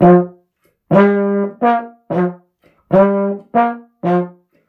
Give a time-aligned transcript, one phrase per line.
[0.00, 0.34] Hi,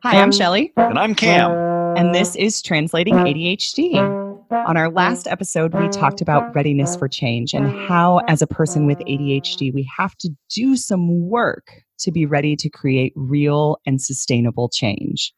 [0.04, 0.72] I'm Shelly.
[0.78, 1.52] And I'm Cam.
[1.98, 3.95] And this is Translating ADHD.
[4.51, 8.86] On our last episode, we talked about readiness for change and how, as a person
[8.86, 14.02] with ADHD, we have to do some work to be ready to create real and
[14.02, 15.34] sustainable change.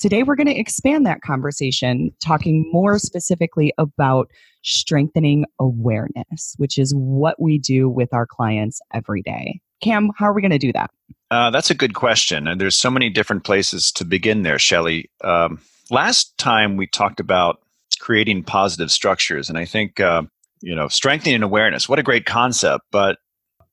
[0.00, 4.30] Today, we're going to expand that conversation, talking more specifically about
[4.62, 9.60] strengthening awareness, which is what we do with our clients every day.
[9.82, 10.90] Cam, how are we going to do that?
[11.30, 12.48] Uh, that's a good question.
[12.48, 15.10] And there's so many different places to begin there, Shelly.
[15.22, 15.60] Um,
[15.90, 17.60] last time we talked about
[17.98, 20.22] creating positive structures, and I think, uh,
[20.60, 23.18] you know, strengthening awareness, what a great concept, but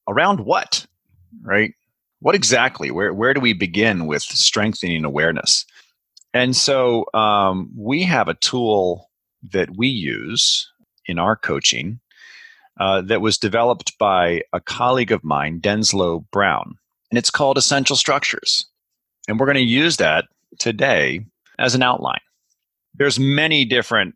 [0.07, 0.85] around what,
[1.41, 1.73] right?
[2.19, 2.91] What exactly?
[2.91, 5.65] Where, where do we begin with strengthening awareness?
[6.33, 9.09] And so um, we have a tool
[9.51, 10.71] that we use
[11.05, 11.99] in our coaching
[12.79, 16.75] uh, that was developed by a colleague of mine, Denslow Brown,
[17.09, 18.65] and it's called Essential Structures.
[19.27, 20.25] And we're going to use that
[20.57, 21.25] today
[21.59, 22.21] as an outline.
[22.95, 24.15] There's many different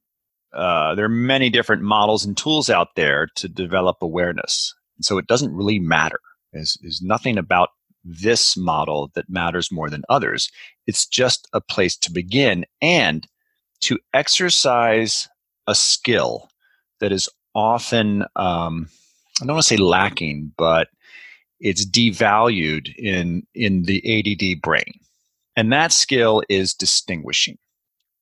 [0.55, 4.73] uh, there are many different models and tools out there to develop awareness.
[4.97, 6.19] And so it doesn't really matter.
[6.53, 7.69] There's, there's nothing about
[8.05, 10.49] this model that matters more than others.
[10.87, 13.27] It's just a place to begin and
[13.81, 15.27] to exercise
[15.67, 16.49] a skill
[16.99, 18.87] that is often, um,
[19.41, 20.89] I don't want to say lacking, but
[21.59, 24.99] it's devalued in, in the ADD brain.
[25.55, 27.57] And that skill is distinguishing.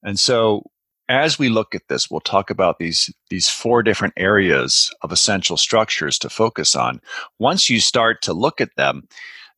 [0.04, 0.64] And so
[1.10, 5.58] as we look at this, we'll talk about these, these four different areas of essential
[5.58, 7.02] structures to focus on.
[7.40, 9.08] Once you start to look at them,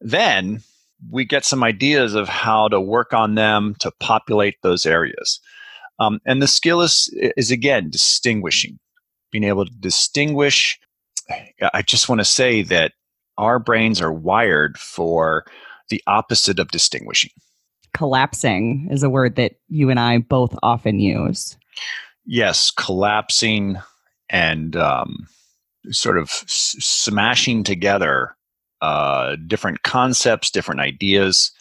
[0.02, 0.62] then
[1.12, 5.40] we get some ideas of how to work on them to populate those areas.
[6.00, 8.80] Um, and the skill is, is again distinguishing,
[9.32, 10.80] being able to distinguish.
[11.74, 12.94] I just want to say that
[13.38, 15.46] our brains are wired for
[15.90, 17.32] the opposite of distinguishing.
[17.94, 21.58] Collapsing is a word that you and I both often use.
[22.26, 23.78] Yes, collapsing
[24.30, 25.28] and um,
[25.92, 28.35] sort of s- smashing together
[28.86, 31.52] uh, different concepts, different ideas.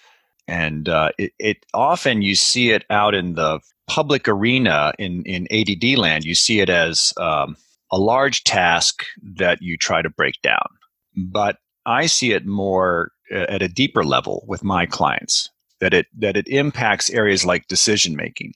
[0.47, 5.47] And uh, it, it, often you see it out in the public arena in, in
[5.51, 7.57] ADD land, you see it as um,
[7.91, 10.67] a large task that you try to break down.
[11.17, 16.07] But I see it more uh, at a deeper level with my clients that it
[16.19, 18.53] that it impacts areas like decision making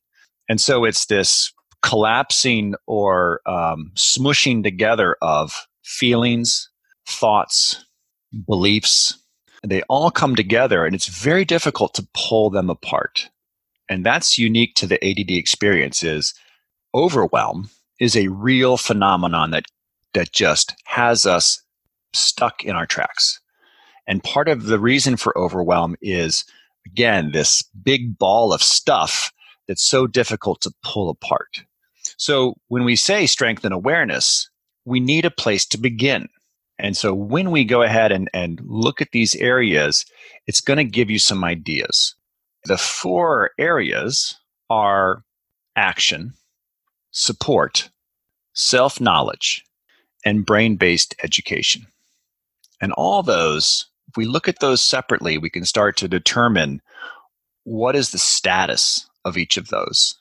[0.49, 1.53] and so it's this
[1.83, 6.71] collapsing or um, smushing together of feelings
[7.07, 7.85] thoughts
[8.47, 9.19] beliefs
[9.67, 13.29] they all come together and it's very difficult to pull them apart.
[13.89, 16.35] And that's unique to the add experience is
[16.95, 19.65] overwhelm is a real phenomenon that
[20.15, 21.63] that just has us
[22.15, 23.41] stuck in our tracks.
[24.07, 26.45] And part of the reason for overwhelm is
[26.87, 29.33] again this big ball of stuff
[29.67, 31.63] that's so difficult to pull apart.
[32.17, 34.49] So when we say strength and awareness
[34.85, 36.29] we need a place to begin
[36.79, 40.07] and so when we go ahead and, and look at these areas,
[40.47, 42.15] it's going to give you some ideas.
[42.65, 44.37] The four areas
[44.71, 45.25] are
[45.77, 46.35] action,
[47.11, 47.91] support,
[48.53, 49.65] self knowledge,
[50.25, 51.87] and brain based education.
[52.81, 56.81] And all those, if we look at those separately, we can start to determine
[57.65, 60.17] what is the status of each of those,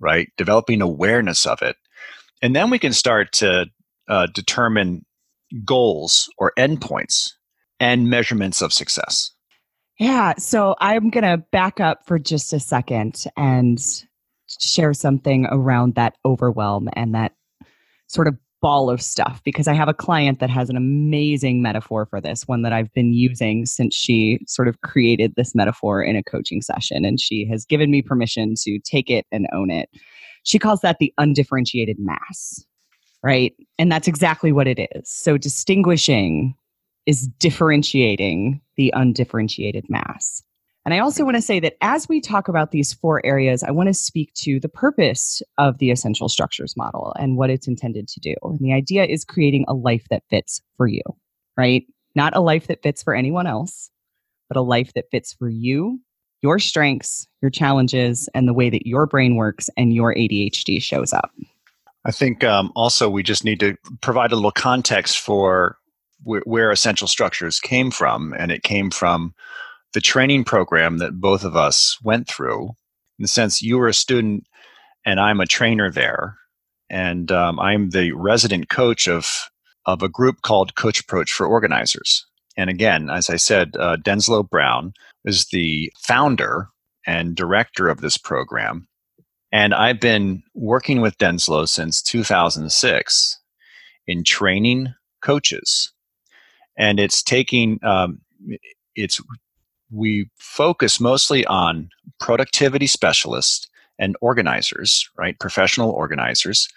[0.00, 0.30] right?
[0.36, 1.76] Developing awareness of it.
[2.40, 3.66] And then we can start to
[4.08, 5.04] uh, determine
[5.64, 7.32] goals or endpoints
[7.80, 9.30] and measurements of success?
[9.98, 13.78] Yeah, so I'm going to back up for just a second and
[14.60, 17.32] share something around that overwhelm and that
[18.08, 22.06] sort of ball of stuff because I have a client that has an amazing metaphor
[22.06, 26.16] for this, one that I've been using since she sort of created this metaphor in
[26.16, 27.04] a coaching session.
[27.04, 29.90] And she has given me permission to take it and own it.
[30.44, 32.64] She calls that the undifferentiated mass
[33.22, 33.54] right?
[33.78, 35.08] And that's exactly what it is.
[35.08, 36.54] So distinguishing
[37.06, 40.42] is differentiating the undifferentiated mass.
[40.84, 43.70] And I also want to say that as we talk about these four areas, I
[43.70, 48.08] want to speak to the purpose of the essential structures model and what it's intended
[48.08, 48.34] to do.
[48.42, 51.02] And the idea is creating a life that fits for you,
[51.56, 51.84] right?
[52.16, 53.90] Not a life that fits for anyone else,
[54.48, 56.00] but a life that fits for you,
[56.42, 61.12] your strengths, your challenges, and the way that your brain works and your ADHD shows
[61.12, 61.30] up.
[62.04, 65.76] I think um, also we just need to provide a little context for
[66.24, 69.34] wh- where essential structures came from, and it came from
[69.94, 72.70] the training program that both of us went through.
[73.18, 74.46] In the sense, you were a student,
[75.04, 76.38] and I'm a trainer there,
[76.90, 79.48] and um, I'm the resident coach of
[79.84, 82.24] of a group called Coach Approach for Organizers.
[82.56, 84.92] And again, as I said, uh, Denslow Brown
[85.24, 86.68] is the founder
[87.06, 88.86] and director of this program.
[89.52, 93.38] And I've been working with Denslow since 2006
[94.06, 95.92] in training coaches.
[96.78, 98.22] And it's taking, um,
[98.96, 99.20] it's,
[99.90, 103.68] we focus mostly on productivity specialists
[103.98, 105.38] and organizers, right?
[105.38, 106.68] Professional organizers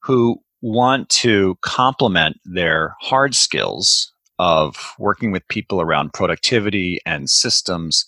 [0.00, 8.04] who want to complement their hard skills of working with people around productivity and systems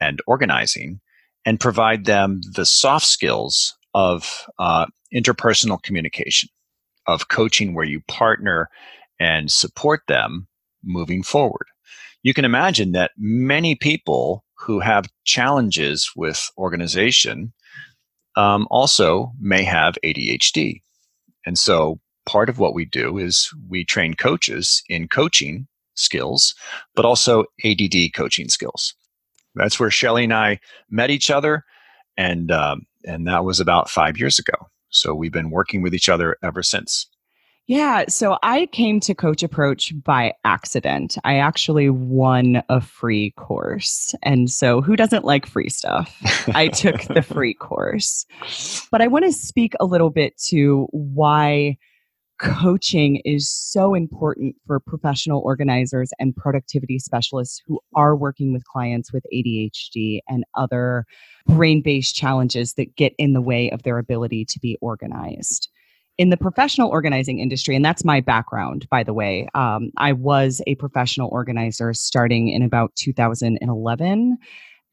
[0.00, 1.00] and organizing
[1.44, 6.48] and provide them the soft skills of uh, interpersonal communication,
[7.06, 8.68] of coaching where you partner
[9.20, 10.46] and support them
[10.82, 11.66] moving forward.
[12.22, 17.52] You can imagine that many people who have challenges with organization
[18.36, 20.80] um, also may have ADHD.
[21.46, 26.54] And so part of what we do is we train coaches in coaching skills,
[26.94, 28.94] but also ADD coaching skills.
[29.54, 30.60] That's where Shelly and I
[30.90, 31.64] met each other,
[32.16, 34.68] and um, and that was about five years ago.
[34.88, 37.08] So we've been working with each other ever since.
[37.66, 41.16] Yeah, so I came to Coach Approach by accident.
[41.24, 44.14] I actually won a free course.
[44.22, 46.14] And so, who doesn't like free stuff?
[46.54, 48.26] I took the free course.
[48.90, 51.78] But I want to speak a little bit to why
[52.44, 59.12] coaching is so important for professional organizers and productivity specialists who are working with clients
[59.12, 61.06] with ADHD and other
[61.46, 65.70] brain based challenges that get in the way of their ability to be organized.
[66.18, 70.60] In the professional organizing industry, and that's my background, by the way, um, I was
[70.66, 74.38] a professional organizer starting in about 2011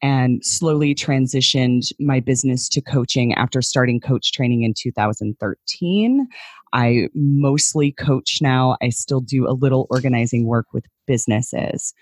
[0.02, 6.26] and slowly transitioned my business to coaching after starting coach training in 2013.
[6.72, 8.76] I mostly coach now.
[8.82, 11.92] I still do a little organizing work with businesses.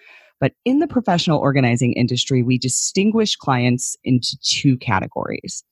[0.41, 5.63] But in the professional organizing industry, we distinguish clients into two categories.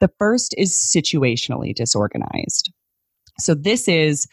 [0.00, 2.72] The first is situationally disorganized.
[3.38, 4.26] So, this is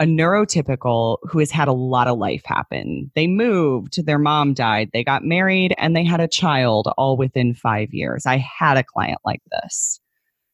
[0.00, 3.10] a neurotypical who has had a lot of life happen.
[3.14, 7.54] They moved, their mom died, they got married, and they had a child all within
[7.54, 8.26] five years.
[8.26, 10.00] I had a client like this.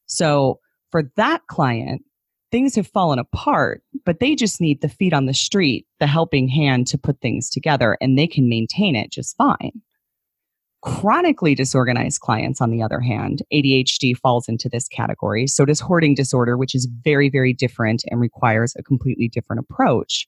[0.06, 0.60] So,
[0.90, 2.02] for that client,
[2.50, 6.48] things have fallen apart, but they just need the feet on the street, the helping
[6.48, 9.82] hand to put things together, and they can maintain it just fine.
[10.82, 15.46] Chronically disorganized clients, on the other hand, ADHD falls into this category.
[15.46, 20.26] So does hoarding disorder, which is very, very different and requires a completely different approach.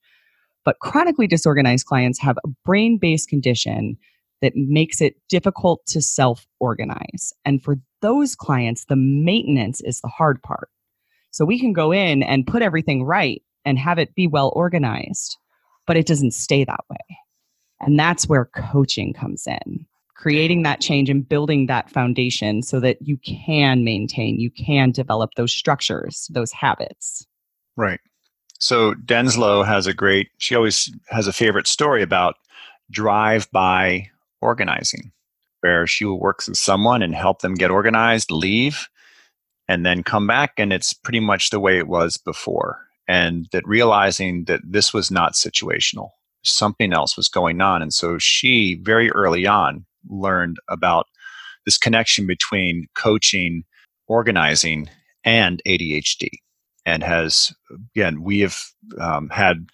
[0.65, 3.97] But chronically disorganized clients have a brain based condition
[4.43, 7.33] that makes it difficult to self organize.
[7.45, 10.69] And for those clients, the maintenance is the hard part.
[11.31, 15.37] So we can go in and put everything right and have it be well organized,
[15.87, 17.19] but it doesn't stay that way.
[17.81, 19.87] And that's where coaching comes in
[20.21, 25.31] creating that change and building that foundation so that you can maintain, you can develop
[25.35, 27.27] those structures, those habits.
[27.75, 28.01] Right.
[28.59, 32.35] So Denslow has a great, she always has a favorite story about
[32.91, 34.11] drive by
[34.43, 35.11] organizing,
[35.61, 38.89] where she will work with someone and help them get organized, leave,
[39.71, 43.65] and then come back and it's pretty much the way it was before and that
[43.69, 46.09] realizing that this was not situational.
[46.43, 51.07] Something else was going on and so she very early on learned about
[51.67, 53.63] this connection between coaching
[54.09, 54.91] organizing
[55.23, 56.29] and adhd
[56.87, 57.53] and has
[57.95, 58.59] again we have
[58.99, 59.69] um, had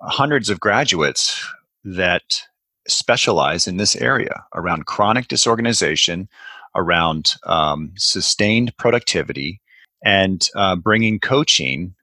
[0.00, 1.46] hundreds of graduates
[1.84, 2.42] that
[2.88, 6.28] specialize in this area around chronic disorganization
[6.74, 9.60] around um, sustained productivity
[10.04, 11.94] and uh, bringing coaching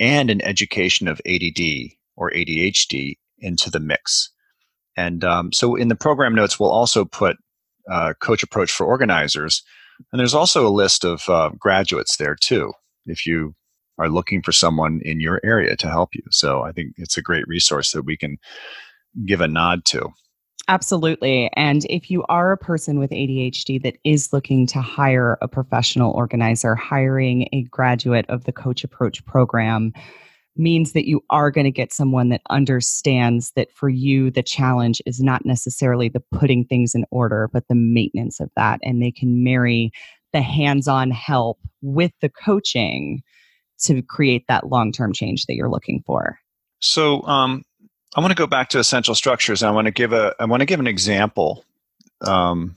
[0.00, 4.30] and an education of ADD or ADHD into the mix.
[4.96, 7.36] And um, so in the program notes, we'll also put
[7.90, 9.62] uh, Coach Approach for Organizers.
[10.12, 12.72] And there's also a list of uh, graduates there too,
[13.06, 13.54] if you
[13.98, 16.22] are looking for someone in your area to help you.
[16.30, 18.38] So I think it's a great resource that we can
[19.26, 20.08] give a nod to.
[20.68, 21.50] Absolutely.
[21.54, 26.12] And if you are a person with ADHD that is looking to hire a professional
[26.12, 29.92] organizer, hiring a graduate of the Coach Approach program
[30.56, 35.00] means that you are going to get someone that understands that for you, the challenge
[35.06, 38.78] is not necessarily the putting things in order, but the maintenance of that.
[38.82, 39.90] And they can marry
[40.32, 43.22] the hands on help with the coaching
[43.80, 46.38] to create that long term change that you're looking for.
[46.80, 47.62] So, um,
[48.14, 49.62] I want to go back to essential structures.
[49.62, 51.64] and I want to give a I want to give an example.
[52.20, 52.76] Um,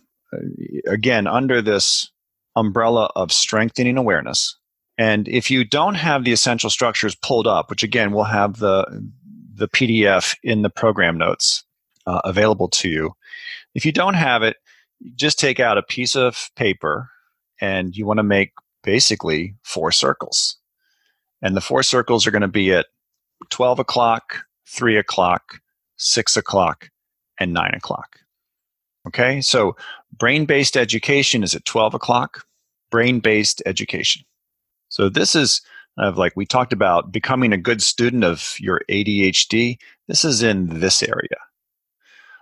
[0.87, 2.09] again, under this
[2.55, 4.57] umbrella of strengthening awareness,
[4.97, 9.11] and if you don't have the essential structures pulled up, which again we'll have the
[9.53, 11.63] the PDF in the program notes,
[12.07, 13.15] uh, available to you.
[13.73, 14.57] If you don't have it,
[15.15, 17.09] just take out a piece of paper
[17.61, 18.51] and you want to make
[18.83, 20.57] basically four circles.
[21.41, 22.87] And the four circles are going to be at
[23.49, 25.59] 12 o'clock, 3 o'clock,
[25.97, 26.89] 6 o'clock,
[27.39, 28.19] and 9 o'clock.
[29.07, 29.75] Okay, so
[30.17, 32.45] brain based education is at 12 o'clock,
[32.89, 34.23] brain based education.
[34.89, 35.61] So this is
[35.97, 39.77] of like we talked about becoming a good student of your ADHD.
[40.07, 41.37] This is in this area.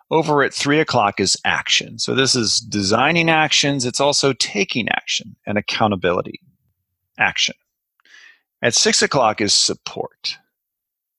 [0.09, 1.99] Over at three o'clock is action.
[1.99, 3.85] So this is designing actions.
[3.85, 6.39] It's also taking action and accountability
[7.17, 7.55] action.
[8.61, 10.37] At six o'clock is support.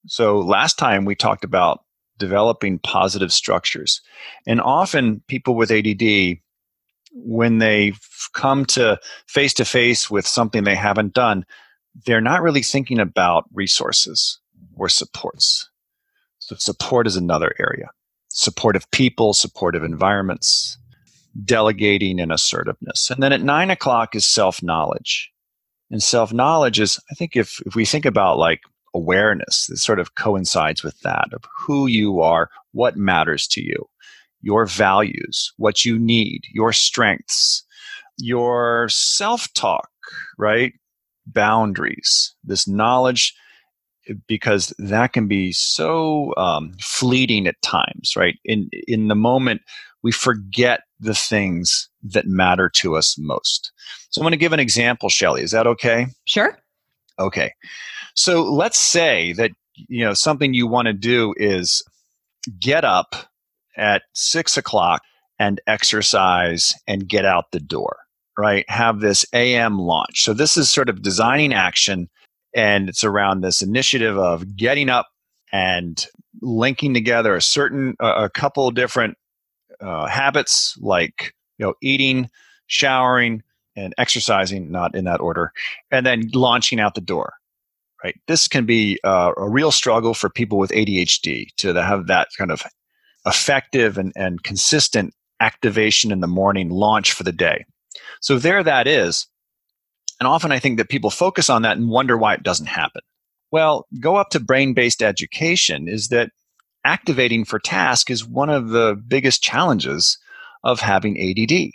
[0.07, 1.83] So last time we talked about
[2.17, 4.01] developing positive structures.
[4.47, 6.37] And often people with ADD,
[7.13, 7.93] when they
[8.33, 11.45] come to face to face with something they haven't done,
[12.05, 14.39] they're not really thinking about resources
[14.75, 15.69] or supports.
[16.39, 17.89] So support is another area.
[18.29, 20.77] Supportive people, supportive environments,
[21.43, 23.09] delegating and assertiveness.
[23.09, 25.31] And then at nine o'clock is self-knowledge.
[25.89, 28.61] And self-knowledge is, I think if, if we think about like
[28.95, 33.85] awareness, that sort of coincides with that of who you are, what matters to you,
[34.41, 37.63] your values, what you need, your strengths,
[38.17, 39.89] your self-talk,
[40.39, 40.73] right?
[41.25, 43.33] boundaries, this knowledge,
[44.27, 48.37] because that can be so um, fleeting at times, right?
[48.45, 49.61] In in the moment,
[50.03, 53.71] we forget the things that matter to us most.
[54.09, 55.41] So I'm going to give an example, Shelly.
[55.41, 56.07] Is that okay?
[56.25, 56.57] Sure.
[57.17, 57.53] Okay.
[58.15, 61.83] So let's say that you know something you want to do is
[62.59, 63.15] get up
[63.77, 65.01] at six o'clock
[65.37, 67.97] and exercise and get out the door
[68.37, 70.23] right, have this AM launch.
[70.23, 72.09] So this is sort of designing action,
[72.53, 75.07] and it's around this initiative of getting up
[75.51, 76.05] and
[76.41, 79.17] linking together a certain, a couple different
[79.81, 82.29] uh, habits like you know eating,
[82.67, 83.43] showering,
[83.75, 85.51] and exercising, not in that order,
[85.91, 87.33] and then launching out the door.
[88.05, 88.21] Right.
[88.27, 92.51] This can be uh, a real struggle for people with ADHD to have that kind
[92.51, 92.61] of
[93.25, 97.65] effective and, and consistent activation in the morning launch for the day.
[98.21, 99.25] So there that is.
[100.19, 103.01] And often I think that people focus on that and wonder why it doesn't happen.
[103.49, 106.29] Well, go up to brain based education is that
[106.85, 110.19] activating for task is one of the biggest challenges
[110.63, 111.71] of having ADD.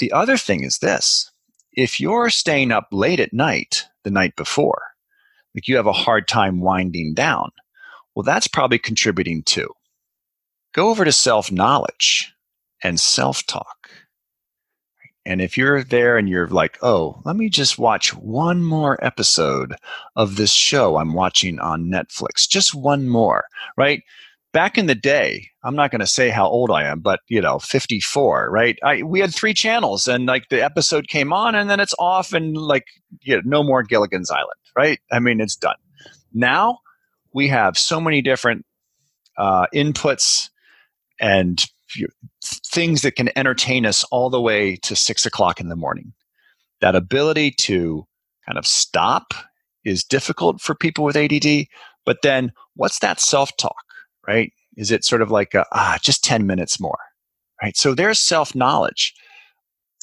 [0.00, 1.30] The other thing is this
[1.74, 4.82] if you're staying up late at night the night before,
[5.54, 7.50] like you have a hard time winding down,
[8.14, 9.68] well, that's probably contributing too.
[10.72, 12.32] Go over to self knowledge
[12.82, 13.90] and self talk.
[15.26, 19.74] And if you're there and you're like, oh, let me just watch one more episode
[20.16, 23.46] of this show I'm watching on Netflix, just one more,
[23.76, 24.02] right?
[24.54, 27.42] Back in the day, I'm not going to say how old I am, but you
[27.42, 28.78] know, 54, right?
[28.82, 32.32] I, we had three channels and like the episode came on and then it's off
[32.32, 32.86] and like,
[33.20, 35.00] you know, no more Gilligan's Island, right?
[35.12, 35.76] I mean, it's done.
[36.32, 36.78] Now
[37.34, 38.64] we have so many different
[39.36, 40.50] uh, inputs
[41.20, 41.64] and
[42.44, 46.12] things that can entertain us all the way to six o'clock in the morning.
[46.80, 48.06] That ability to
[48.46, 49.34] kind of stop
[49.84, 51.66] is difficult for people with ADD.
[52.04, 53.83] But then what's that self talk,
[54.26, 54.52] right?
[54.76, 56.98] Is it sort of like, a, ah, just 10 minutes more,
[57.62, 57.76] right?
[57.76, 59.14] So there's self knowledge,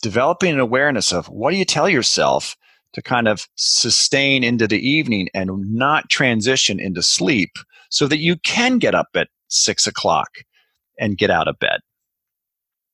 [0.01, 2.55] developing an awareness of what do you tell yourself
[2.93, 7.51] to kind of sustain into the evening and not transition into sleep
[7.89, 10.29] so that you can get up at six o'clock
[10.99, 11.79] and get out of bed.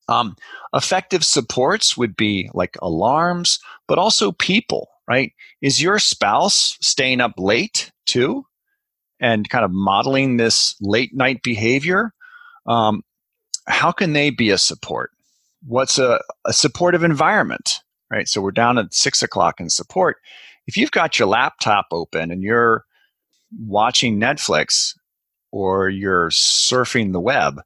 [0.08, 0.36] Um,
[0.74, 5.32] effective supports would be like alarms, but also people, right?
[5.60, 8.44] Is your spouse staying up late too
[9.20, 12.12] and kind of modeling this late night behavior?
[12.66, 13.02] Um,
[13.66, 15.10] how can they be a support?
[15.66, 18.28] What's a, a supportive environment, right?
[18.28, 20.18] So we're down at six o'clock in support.
[20.66, 22.84] If you've got your laptop open and you're
[23.58, 24.94] watching Netflix
[25.50, 27.60] or you're surfing the web,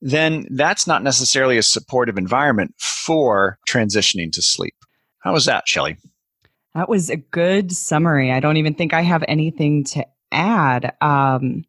[0.00, 4.74] then that's not necessarily a supportive environment for transitioning to sleep.
[5.18, 5.98] How was that, Shelly?
[6.74, 8.32] That was a good summary.
[8.32, 10.94] I don't even think I have anything to add.
[11.00, 11.64] Um,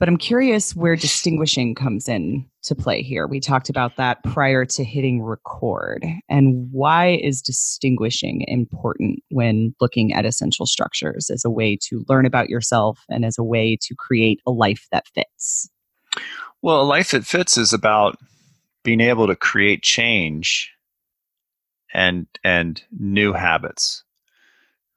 [0.00, 3.26] but I'm curious where distinguishing comes in to play here.
[3.26, 6.04] We talked about that prior to hitting record.
[6.28, 12.26] And why is distinguishing important when looking at essential structures as a way to learn
[12.26, 15.70] about yourself and as a way to create a life that fits?
[16.60, 18.18] Well, a life that fits is about
[18.82, 20.72] being able to create change
[21.92, 24.04] and and new habits,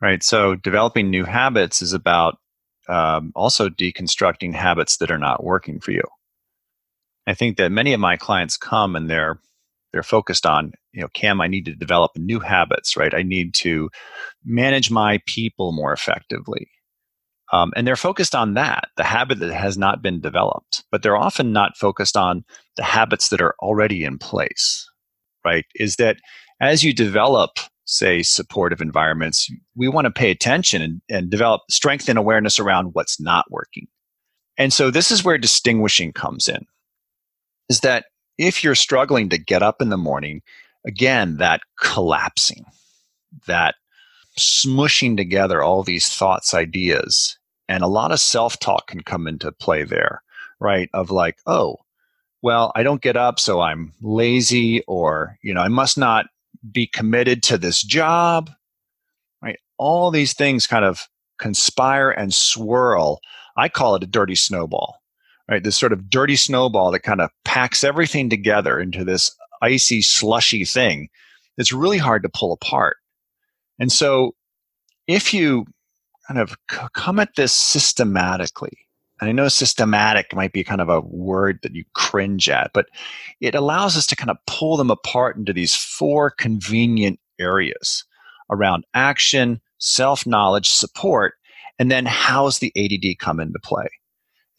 [0.02, 0.24] right?
[0.24, 2.40] So developing new habits is about
[2.89, 6.03] um, also deconstructing habits that are not working for you.
[7.27, 9.39] I think that many of my clients come and they're
[9.94, 13.13] they're focused on, you know, Cam, I need to develop new habits, right?
[13.13, 13.89] I need to
[14.44, 16.70] manage my people more effectively.
[17.53, 21.15] Um, and they're focused on that, the habit that has not been developed, but they're
[21.15, 22.44] often not focused on
[22.75, 24.86] the habits that are already in place,
[25.46, 25.65] right?
[25.75, 26.17] Is that
[26.60, 27.51] as you develop,
[27.88, 32.94] say, supportive environments, we want to pay attention and, and develop strength and awareness around
[32.94, 33.88] what's not working.
[34.58, 36.65] And so this is where distinguishing comes in,
[37.70, 38.06] is that
[38.38, 40.41] if you're struggling to get up in the morning,
[40.86, 42.65] again, that collapsing,
[43.48, 43.75] that
[44.38, 47.38] smushing together all these thoughts, ideas,
[47.70, 50.22] and a lot of self talk can come into play there,
[50.60, 50.89] right?
[50.94, 51.77] Of like, oh,
[52.41, 56.27] well, I don't get up, so I'm lazy, or, you know, I must not
[56.72, 58.50] be committed to this job,
[59.42, 59.60] right?
[59.78, 61.08] All these things kind of
[61.40, 63.20] conspire and swirl.
[63.58, 64.98] I call it a dirty snowball,
[65.50, 65.64] right?
[65.64, 70.66] This sort of dirty snowball that kind of packs everything together into this icy, slushy
[70.66, 71.10] thing
[71.58, 72.98] that's really hard to pull apart.
[73.80, 74.36] And so
[75.08, 75.66] if you
[76.28, 76.58] kind of
[76.94, 78.78] come at this systematically,
[79.20, 82.88] and I know systematic might be kind of a word that you cringe at, but
[83.42, 88.06] it allows us to kind of pull them apart into these four convenient areas
[88.52, 91.34] around action, self knowledge, support,
[91.80, 93.88] and then how's the ADD come into play?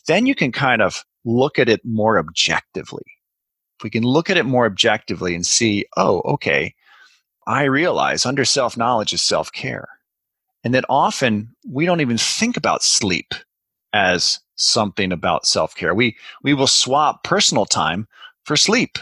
[0.07, 3.05] Then you can kind of look at it more objectively.
[3.79, 6.75] If we can look at it more objectively and see, oh, okay,
[7.47, 9.89] I realize under self knowledge is self care.
[10.65, 13.33] And that often we don't even think about sleep
[13.93, 15.95] as something about self care.
[15.95, 18.07] We, we will swap personal time
[18.45, 18.99] for sleep,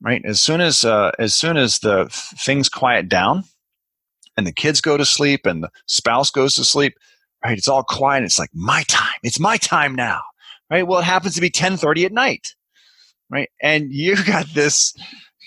[0.00, 0.22] right?
[0.24, 3.44] As soon as, uh, as soon as the things quiet down
[4.36, 6.94] and the kids go to sleep and the spouse goes to sleep,
[7.44, 7.58] right?
[7.58, 8.24] It's all quiet.
[8.24, 9.18] It's like my time.
[9.22, 10.20] It's my time now,
[10.70, 10.86] right?
[10.86, 12.54] Well, it happens to be 1030 at night,
[13.30, 13.50] right?
[13.60, 14.94] And you got this,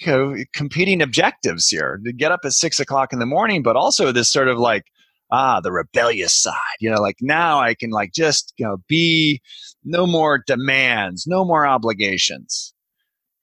[0.02, 3.76] you know, competing objectives here to get up at six o'clock in the morning, but
[3.76, 4.86] also this sort of like,
[5.32, 9.42] ah, the rebellious side, you know, like now I can like just, you know, be
[9.84, 12.74] no more demands, no more obligations.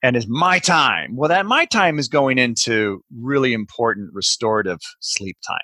[0.01, 1.15] And it's my time.
[1.17, 5.57] Well, that my time is going into really important restorative sleep time.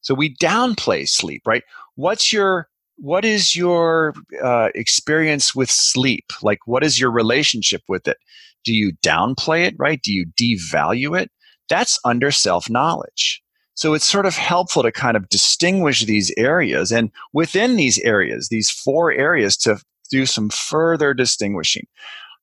[0.00, 1.64] So we downplay sleep, right?
[1.96, 6.24] What's your what is your uh, experience with sleep?
[6.42, 8.16] Like, what is your relationship with it?
[8.64, 10.00] Do you downplay it, right?
[10.02, 11.30] Do you devalue it?
[11.68, 13.42] That's under self knowledge.
[13.76, 18.48] So it's sort of helpful to kind of distinguish these areas and within these areas,
[18.48, 19.78] these four areas to
[20.10, 21.86] do some further distinguishing.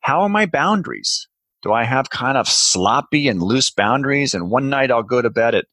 [0.01, 1.27] How are my boundaries?
[1.63, 4.33] Do I have kind of sloppy and loose boundaries?
[4.33, 5.65] And one night I'll go to bed at,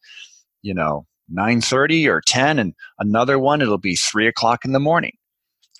[0.63, 5.13] you know, 9.30 or 10 and another one it'll be 3 o'clock in the morning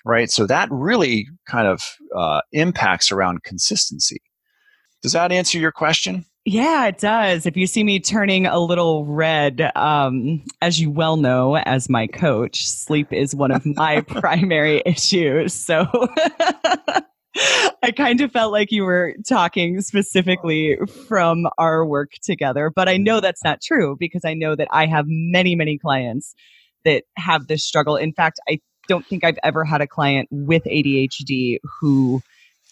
[0.05, 1.83] right so that really kind of
[2.15, 4.21] uh, impacts around consistency
[5.01, 7.45] does that answer your question yeah, it does.
[7.45, 12.07] If you see me turning a little red, um, as you well know, as my
[12.07, 15.53] coach, sleep is one of my primary issues.
[15.53, 15.85] So
[17.83, 20.77] I kind of felt like you were talking specifically
[21.07, 24.87] from our work together, but I know that's not true because I know that I
[24.87, 26.33] have many, many clients
[26.85, 27.95] that have this struggle.
[27.95, 32.21] In fact, I don't think I've ever had a client with ADHD who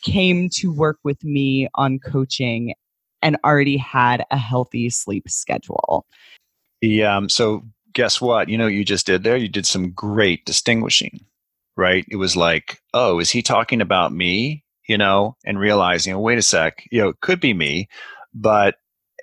[0.02, 2.74] came to work with me on coaching
[3.22, 6.06] and already had a healthy sleep schedule.
[6.82, 7.18] Yeah.
[7.18, 8.50] Um, so guess what?
[8.50, 9.38] You know what you just did there?
[9.38, 11.26] You did some great distinguishing,
[11.76, 12.06] right?
[12.10, 14.64] It was like, oh, is he talking about me?
[14.88, 17.88] You know, and realizing, oh, wait a sec, you know, it could be me,
[18.34, 18.76] but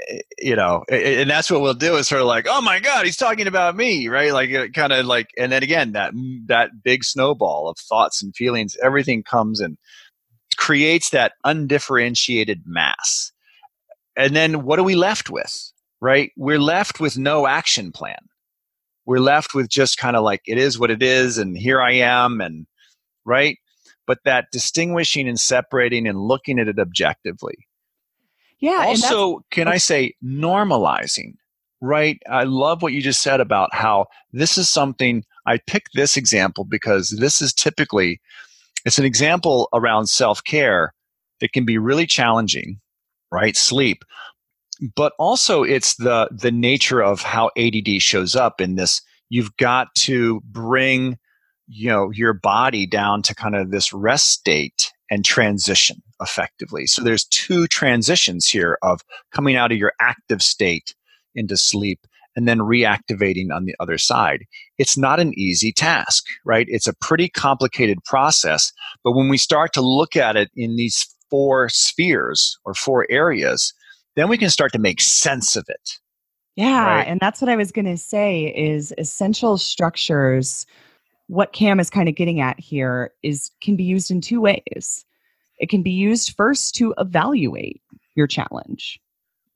[0.08, 3.04] eh, you know, and that's what we'll do is sort of like, oh my God,
[3.04, 4.32] he's talking about me, right?
[4.32, 6.12] Like kind of like, and then again, that
[6.46, 9.76] that big snowball of thoughts and feelings, everything comes and
[10.56, 13.32] creates that undifferentiated mass
[14.16, 15.72] and then what are we left with?
[16.00, 16.32] Right?
[16.36, 18.18] We're left with no action plan.
[19.06, 21.92] We're left with just kind of like, it is what it is, and here I
[21.92, 22.66] am, and
[23.24, 23.58] right?
[24.06, 27.66] But that distinguishing and separating and looking at it objectively.
[28.58, 28.84] Yeah.
[28.86, 31.34] Also, can I say normalizing?
[31.80, 32.18] Right.
[32.28, 36.64] I love what you just said about how this is something I picked this example
[36.64, 38.20] because this is typically
[38.86, 40.94] it's an example around self-care
[41.40, 42.80] that can be really challenging
[43.30, 43.56] right?
[43.56, 44.04] Sleep.
[44.94, 49.94] But also it's the the nature of how ADD shows up in this you've got
[49.94, 51.16] to bring
[51.66, 56.86] you know your body down to kind of this rest state and transition effectively.
[56.86, 59.00] So there's two transitions here of
[59.32, 60.94] coming out of your active state
[61.34, 62.00] into sleep
[62.34, 64.44] and then reactivating on the other side.
[64.78, 66.66] It's not an easy task, right?
[66.68, 68.72] It's a pretty complicated process.
[69.02, 73.72] But when we start to look at it in these four spheres or four areas,
[74.14, 75.98] then we can start to make sense of it.
[76.56, 77.06] Yeah, right?
[77.06, 80.66] and that's what I was going to say is essential structures
[81.28, 85.04] what Cam is kind of getting at here is can be used in two ways.
[85.58, 87.80] It can be used first to evaluate
[88.14, 89.00] your challenge,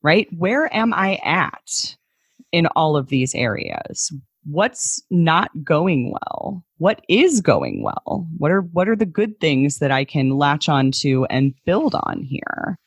[0.01, 0.27] right?
[0.37, 1.95] Where am I at
[2.51, 4.11] in all of these areas?
[4.43, 6.63] What's not going well?
[6.77, 8.27] What is going well?
[8.37, 12.23] What are what are the good things that I can latch onto and build on
[12.23, 12.79] here?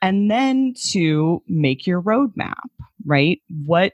[0.00, 2.54] And then to make your roadmap,
[3.04, 3.40] right?
[3.64, 3.92] What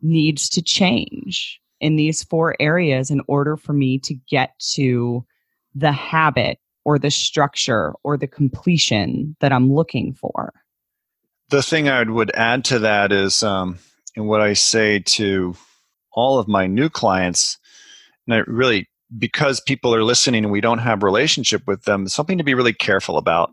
[0.00, 5.24] needs to change in these four areas in order for me to get to
[5.74, 10.52] the habit or the structure or the completion that I'm looking for.
[11.50, 13.78] The thing I would add to that is, um,
[14.16, 15.56] and what I say to
[16.14, 17.58] all of my new clients,
[18.26, 22.38] and I really, because people are listening and we don't have relationship with them, something
[22.38, 23.52] to be really careful about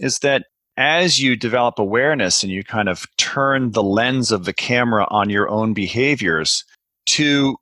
[0.00, 0.44] is that
[0.76, 5.28] as you develop awareness and you kind of turn the lens of the camera on
[5.28, 6.64] your own behaviors,
[7.06, 7.56] to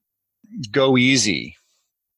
[0.70, 1.56] go easy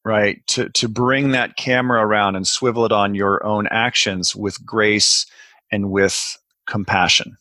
[0.05, 0.45] right?
[0.49, 5.27] To to bring that camera around and swivel it on your own actions with grace
[5.71, 7.37] and with compassion.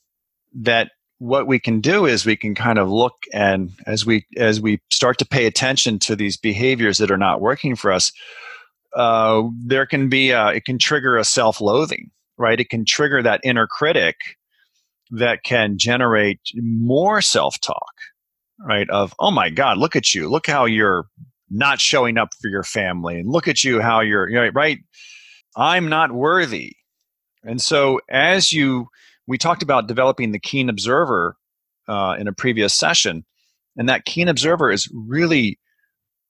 [0.53, 4.59] That what we can do is we can kind of look and as we as
[4.59, 8.11] we start to pay attention to these behaviors that are not working for us
[8.95, 13.41] uh, there can be a, it can trigger a self-loathing right it can trigger that
[13.43, 14.15] inner critic
[15.11, 17.93] that can generate more self-talk
[18.59, 18.89] right?
[18.89, 20.29] Of, oh my God, look at you.
[20.29, 21.07] Look how you're
[21.49, 23.19] not showing up for your family.
[23.19, 24.79] And look at you, how you're, you know, right?
[25.55, 26.75] I'm not worthy.
[27.43, 28.87] And so, as you,
[29.29, 31.37] we talked about developing the keen observer
[31.87, 33.23] uh, in a previous session.
[33.77, 35.59] And that keen observer is really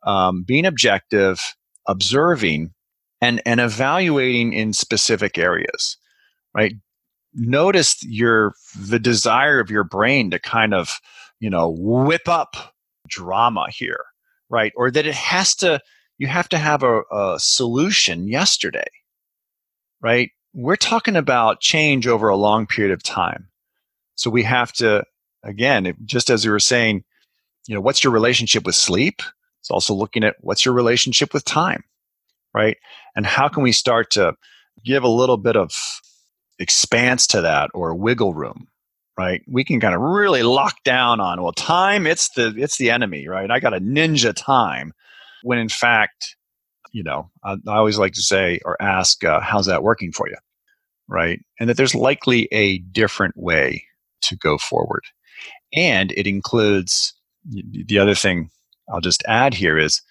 [0.06, 1.56] um, being objective,
[1.88, 2.74] observing,
[3.22, 5.98] and, and evaluating in specific areas,
[6.54, 6.74] right?
[7.34, 11.00] Notice your the desire of your brain to kind of
[11.40, 12.56] you know, whip up
[13.08, 14.06] drama here,
[14.50, 14.74] right?
[14.76, 15.80] Or that it has to,
[16.18, 18.88] you have to have a, a solution yesterday,
[20.02, 20.32] right?
[20.60, 23.48] We're talking about change over a long period of time.
[24.16, 25.06] So we have to,
[25.42, 27.06] again, just as we were saying,
[27.66, 29.22] you know, what's your relationship with sleep?
[29.62, 31.86] It's also looking at what's your relationship with time,
[32.54, 32.76] right?
[33.16, 34.34] And how can we start to
[34.84, 35.72] give a little bit of
[36.60, 38.68] expanse to that or wiggle room,
[39.18, 42.90] right we can kind of really lock down on well time it's the it's the
[42.90, 44.94] enemy right i got a ninja time
[45.44, 46.38] when in fact
[46.94, 50.30] you know i, I always like to say or ask uh, how's that working for
[50.30, 50.38] you
[51.10, 51.40] right?
[51.60, 53.84] And that there's likely a different way
[54.22, 55.04] to go forward.
[55.74, 57.14] And it includes
[57.46, 58.50] the other thing
[58.92, 60.02] i'll just add here is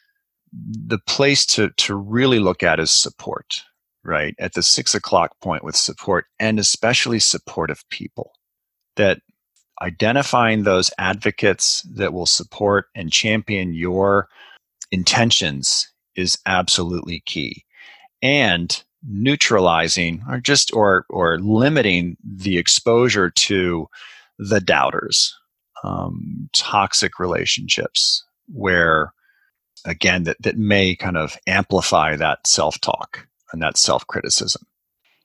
[0.50, 3.62] the place to to really look at is support
[4.08, 4.34] right?
[4.38, 8.32] At the six o'clock point with support and especially supportive people.
[8.96, 9.20] That
[9.80, 14.28] identifying those advocates that will support and champion your
[14.90, 17.64] intentions is absolutely key.
[18.22, 23.87] And neutralizing or just or or limiting the exposure to
[24.38, 25.34] the doubters
[25.84, 29.12] um, toxic relationships where
[29.84, 34.62] again that, that may kind of amplify that self-talk and that self-criticism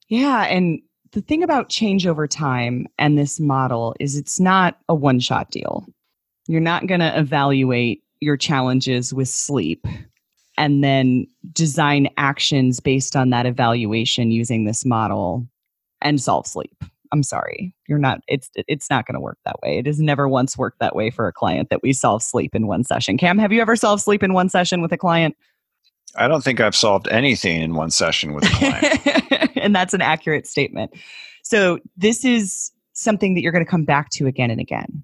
[0.07, 0.79] yeah and
[1.13, 5.51] the thing about change over time and this model is it's not a one shot
[5.51, 5.85] deal.
[6.47, 9.87] You're not going to evaluate your challenges with sleep
[10.57, 15.47] and then design actions based on that evaluation using this model
[16.01, 16.83] and solve sleep.
[17.11, 17.75] I'm sorry.
[17.87, 19.77] You're not it's it's not going to work that way.
[19.77, 22.65] It has never once worked that way for a client that we solve sleep in
[22.65, 23.17] one session.
[23.17, 25.35] Cam, have you ever solved sleep in one session with a client?
[26.15, 29.57] I don't think I've solved anything in one session with a client.
[29.57, 30.93] and that's an accurate statement.
[31.43, 35.03] So, this is something that you're going to come back to again and again.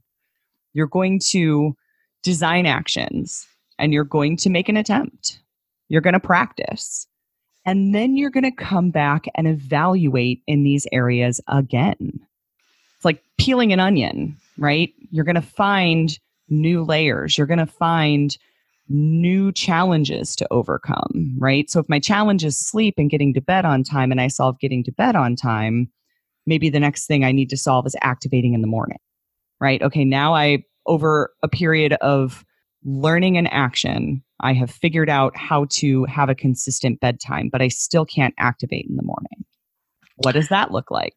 [0.73, 1.75] You're going to
[2.21, 3.47] design actions
[3.79, 5.39] and you're going to make an attempt.
[5.87, 7.07] You're going to practice.
[7.65, 12.19] And then you're going to come back and evaluate in these areas again.
[12.95, 14.93] It's like peeling an onion, right?
[15.11, 16.17] You're going to find
[16.49, 17.37] new layers.
[17.37, 18.37] You're going to find
[18.89, 21.69] new challenges to overcome, right?
[21.69, 24.59] So if my challenge is sleep and getting to bed on time and I solve
[24.59, 25.91] getting to bed on time,
[26.47, 28.97] maybe the next thing I need to solve is activating in the morning,
[29.59, 29.81] right?
[29.81, 32.43] Okay, now I, over a period of
[32.83, 37.67] learning an action, I have figured out how to have a consistent bedtime, but I
[37.67, 39.45] still can't activate in the morning.
[40.17, 41.15] What does that look like?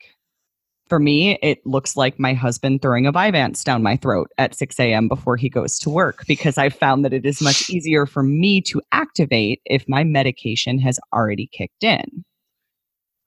[0.88, 4.78] For me, it looks like my husband throwing a Vyvanse down my throat at 6
[4.78, 5.08] a.m.
[5.08, 8.60] before he goes to work because I found that it is much easier for me
[8.62, 12.24] to activate if my medication has already kicked in.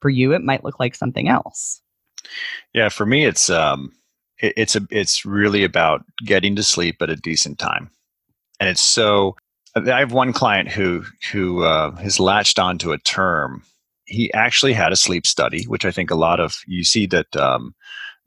[0.00, 1.80] For you, it might look like something else.
[2.72, 3.92] Yeah, for me, it's um,
[4.38, 7.90] it, it's a it's really about getting to sleep at a decent time,
[8.60, 9.36] and it's so.
[9.74, 13.62] I have one client who who uh, has latched onto a term.
[14.06, 17.36] He actually had a sleep study, which I think a lot of you see that
[17.36, 17.74] um,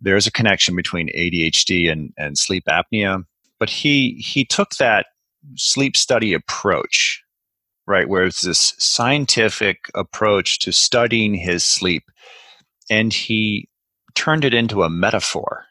[0.01, 3.23] there's a connection between ADHD and, and sleep apnea.
[3.59, 5.07] But he he took that
[5.55, 7.23] sleep study approach,
[7.87, 12.03] right, where it's this scientific approach to studying his sleep,
[12.89, 13.67] and he
[14.15, 15.65] turned it into a metaphor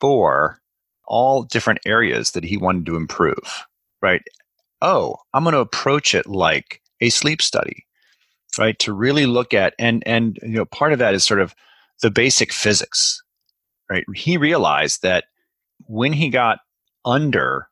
[0.00, 0.58] for
[1.06, 3.66] all different areas that he wanted to improve,
[4.02, 4.22] right?
[4.80, 7.86] Oh, I'm going to approach it like a sleep study,
[8.58, 8.78] right?
[8.80, 11.54] To really look at and and you know part of that is sort of
[12.02, 13.22] the basic physics,
[13.88, 14.04] right?
[14.14, 15.24] He realized that
[15.86, 16.58] when he got
[17.04, 17.68] under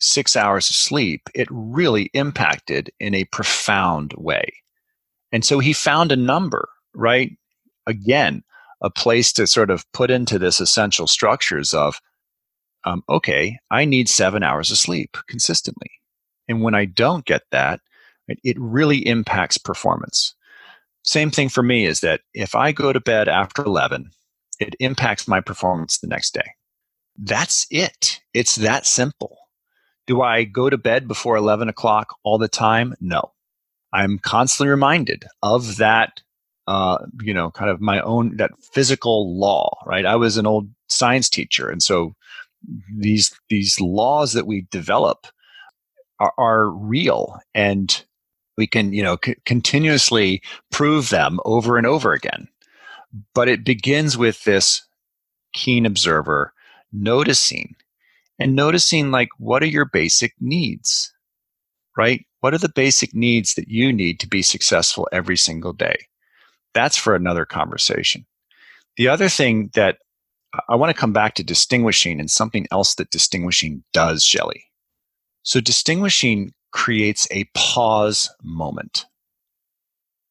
[0.00, 4.52] six hours of sleep, it really impacted in a profound way.
[5.30, 7.30] And so he found a number, right?
[7.86, 8.42] Again,
[8.82, 12.00] a place to sort of put into this essential structures of,
[12.84, 15.90] um, okay, I need seven hours of sleep consistently.
[16.48, 17.80] And when I don't get that,
[18.28, 20.34] it, it really impacts performance.
[21.04, 24.10] Same thing for me is that if I go to bed after 11,
[24.60, 26.50] it impacts my performance the next day.
[27.16, 28.20] That's it.
[28.32, 29.36] It's that simple.
[30.06, 32.94] Do I go to bed before 11 o'clock all the time?
[33.00, 33.32] No.
[33.92, 36.22] I'm constantly reminded of that,
[36.66, 40.06] uh, you know, kind of my own, that physical law, right?
[40.06, 41.68] I was an old science teacher.
[41.68, 42.14] And so
[42.96, 45.26] these, these laws that we develop
[46.20, 48.04] are, are real and
[48.56, 52.48] we can, you know, c- continuously prove them over and over again.
[53.34, 54.82] But it begins with this
[55.52, 56.52] keen observer
[56.92, 57.74] noticing
[58.38, 61.12] and noticing like what are your basic needs
[61.96, 62.24] right?
[62.40, 65.96] What are the basic needs that you need to be successful every single day?
[66.74, 68.26] That's for another conversation.
[68.96, 69.98] The other thing that
[70.68, 74.64] i want to come back to distinguishing and something else that distinguishing does Shelly.
[75.42, 79.06] so distinguishing creates a pause moment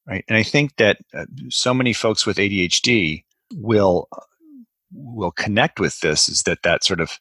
[0.07, 0.25] right?
[0.27, 3.23] And i think that uh, so many folks with adhd
[3.55, 4.07] will
[4.93, 7.19] will connect with this is that that sort of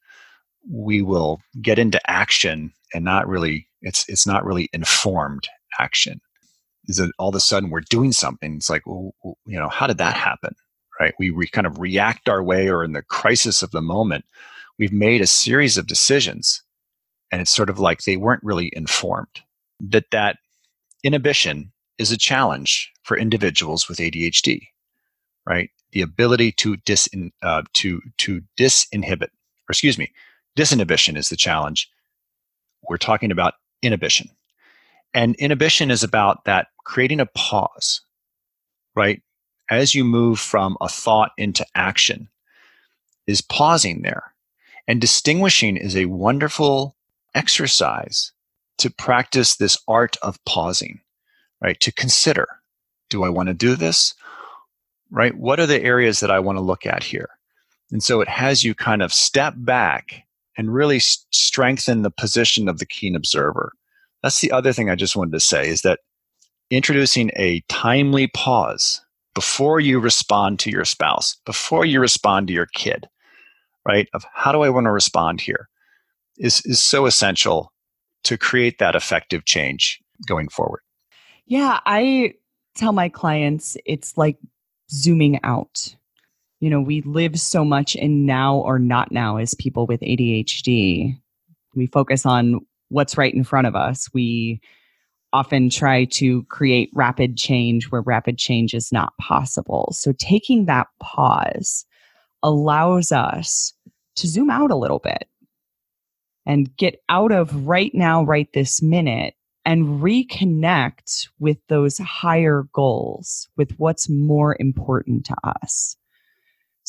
[0.68, 6.20] we will get into action and not really it's it's not really informed action.
[6.86, 8.56] Is that all of a sudden we're doing something?
[8.56, 10.54] It's like well, you know how did that happen
[11.00, 14.24] right we re, kind of react our way or in the crisis of the moment
[14.78, 16.62] we've made a series of decisions
[17.32, 19.40] and it's sort of like they weren't really informed
[19.80, 20.38] that that
[21.02, 24.60] inhibition is a challenge for individuals with adhd
[25.46, 27.08] right the ability to dis
[27.42, 29.30] uh, to to disinhibit
[29.68, 30.12] or excuse me
[30.56, 31.90] Disinhibition is the challenge.
[32.88, 34.28] We're talking about inhibition.
[35.14, 38.00] And inhibition is about that creating a pause,
[38.94, 39.22] right?
[39.70, 42.28] As you move from a thought into action,
[43.26, 44.35] is pausing there.
[44.88, 46.96] And distinguishing is a wonderful
[47.35, 48.33] exercise
[48.78, 51.00] to practice this art of pausing,
[51.61, 51.78] right?
[51.80, 52.48] To consider
[53.11, 54.14] do I want to do this?
[55.11, 55.37] Right?
[55.37, 57.28] What are the areas that I want to look at here?
[57.90, 60.22] And so it has you kind of step back
[60.56, 63.72] and really strengthen the position of the keen observer.
[64.22, 66.00] That's the other thing I just wanted to say is that
[66.70, 69.00] introducing a timely pause
[69.34, 73.08] before you respond to your spouse, before you respond to your kid,
[73.86, 74.08] right?
[74.12, 75.68] Of how do I want to respond here
[76.38, 77.72] is, is so essential
[78.24, 80.80] to create that effective change going forward.
[81.46, 82.34] Yeah, I
[82.74, 84.38] tell my clients it's like
[84.90, 85.94] zooming out
[86.60, 91.18] you know, we live so much in now or not now as people with ADHD.
[91.74, 94.08] We focus on what's right in front of us.
[94.12, 94.60] We
[95.32, 99.92] often try to create rapid change where rapid change is not possible.
[99.96, 101.84] So taking that pause
[102.42, 103.72] allows us
[104.16, 105.28] to zoom out a little bit
[106.46, 113.48] and get out of right now, right this minute, and reconnect with those higher goals,
[113.56, 115.96] with what's more important to us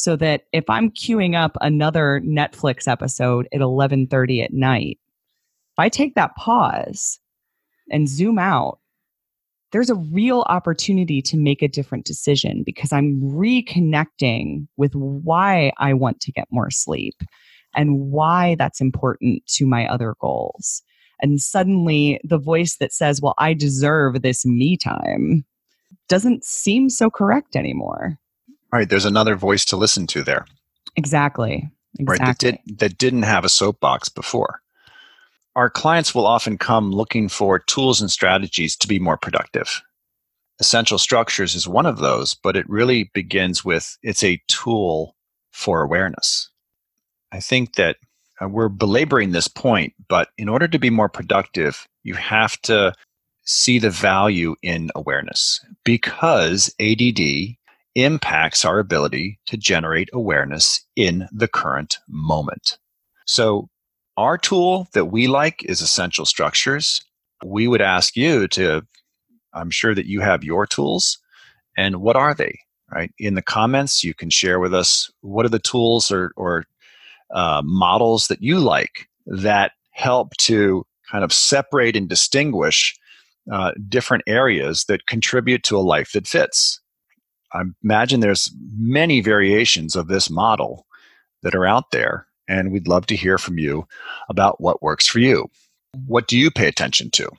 [0.02, 5.00] so that if I'm queuing up another Netflix episode at 11:30 at night,
[5.74, 7.20] if I take that pause
[7.92, 8.80] and zoom out,
[9.72, 15.94] there's a real opportunity to make a different decision because I'm reconnecting with why I
[15.94, 17.16] want to get more sleep
[17.76, 20.82] and why that's important to my other goals.
[21.22, 25.46] And suddenly the voice that says, Well, I deserve this me time
[26.10, 28.18] doesn't seem so correct anymore.
[28.74, 30.46] All right, There's another voice to listen to there.
[30.96, 31.70] Exactly.
[32.00, 32.06] Exactly.
[32.06, 32.20] Right.
[32.20, 34.62] That, did, that didn't have a soapbox before.
[35.56, 39.82] Our clients will often come looking for tools and strategies to be more productive.
[40.60, 45.16] essential structures is one of those, but it really begins with it's a tool
[45.52, 46.50] for awareness.
[47.32, 47.98] I think that
[48.42, 52.94] uh, we're belaboring this point, but in order to be more productive, you have to
[53.44, 57.56] see the value in awareness because ADD
[57.96, 62.78] impacts our ability to generate awareness in the current moment.
[63.26, 63.70] So,
[64.18, 67.04] our tool that we like is Essential Structures.
[67.44, 68.86] We would ask you to,
[69.54, 71.18] I'm sure that you have your tools,
[71.78, 72.60] and what are they?
[72.94, 76.66] Write in the comments, you can share with us what are the tools or, or
[77.34, 82.98] uh, models that you like that help to kind of separate and distinguish
[83.52, 86.82] uh, different areas that contribute to a life that fits.
[87.54, 90.86] I imagine there's many variations of this model
[91.44, 93.88] that are out there, and we'd love to hear from you
[94.30, 95.50] about what works for you.
[96.06, 97.30] What do you pay attention to?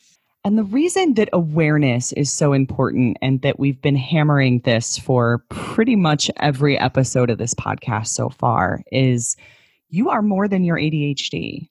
[0.45, 5.45] And the reason that awareness is so important and that we've been hammering this for
[5.51, 9.37] pretty much every episode of this podcast so far is
[9.91, 11.69] you are more than your ADHD.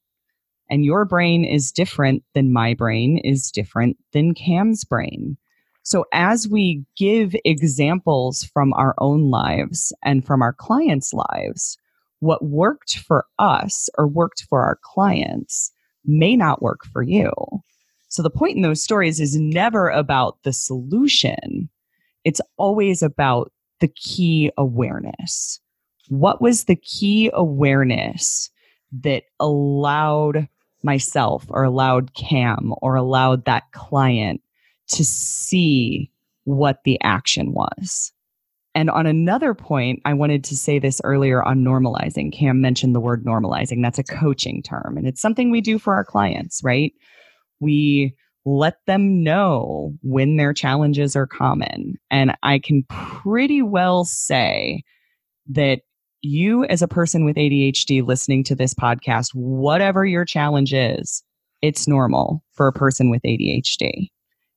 [0.69, 5.35] And your brain is different than my brain is different than Cam's brain.
[5.83, 11.77] So, as we give examples from our own lives and from our clients' lives,
[12.21, 15.71] what worked for us or worked for our clients
[16.05, 17.31] may not work for you.
[18.07, 21.69] So, the point in those stories is never about the solution,
[22.23, 25.59] it's always about the key awareness.
[26.09, 28.49] What was the key awareness
[28.91, 30.47] that allowed
[30.83, 34.41] myself or allowed Cam or allowed that client
[34.87, 36.11] to see
[36.43, 38.11] what the action was.
[38.73, 42.31] And on another point, I wanted to say this earlier on normalizing.
[42.31, 43.81] Cam mentioned the word normalizing.
[43.81, 46.93] That's a coaching term, and it's something we do for our clients, right?
[47.59, 51.95] We let them know when their challenges are common.
[52.09, 54.83] And I can pretty well say
[55.49, 55.81] that
[56.21, 61.23] you as a person with ADHD listening to this podcast, whatever your challenge is,
[61.61, 64.09] it's normal for a person with ADHD.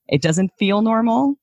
[0.08, 1.36] It doesn't feel normal.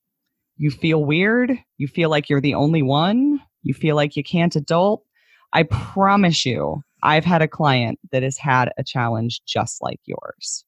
[0.62, 1.58] You feel weird.
[1.80, 3.42] You feel like you're the only one.
[3.64, 5.04] You feel like you can't adult.
[5.54, 10.64] I promise you, I've had a client that has had a challenge just like yours.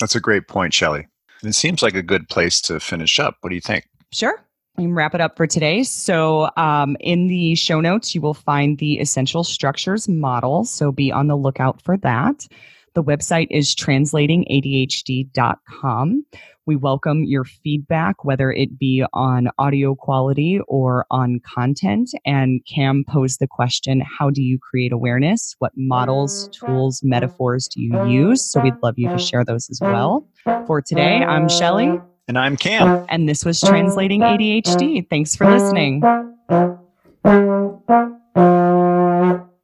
[0.00, 1.08] That's a great point, Shelly.
[1.42, 3.36] It seems like a good place to finish up.
[3.42, 3.86] What do you think?
[4.14, 4.42] Sure
[4.78, 5.82] and wrap it up for today.
[5.82, 10.64] So, um, in the show notes, you will find the essential structures model.
[10.64, 12.48] So, be on the lookout for that.
[12.94, 16.24] The website is translatingadhd.com.
[16.66, 22.10] We welcome your feedback, whether it be on audio quality or on content.
[22.24, 25.54] And Cam posed the question How do you create awareness?
[25.58, 28.50] What models, tools, metaphors do you use?
[28.50, 30.26] So, we'd love you to share those as well.
[30.66, 32.00] For today, I'm Shelly.
[32.28, 33.04] And I'm Cam.
[33.10, 35.06] And this was Translating ADHD.
[35.10, 36.02] Thanks for listening.